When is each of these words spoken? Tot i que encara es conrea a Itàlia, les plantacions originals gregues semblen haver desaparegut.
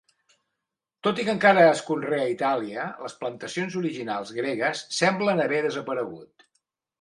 Tot 1.07 1.19
i 1.23 1.25
que 1.27 1.33
encara 1.33 1.65
es 1.73 1.83
conrea 1.89 2.25
a 2.29 2.31
Itàlia, 2.35 2.85
les 3.03 3.15
plantacions 3.19 3.77
originals 3.83 4.33
gregues 4.39 4.83
semblen 5.03 5.45
haver 5.45 5.61
desaparegut. 5.69 6.49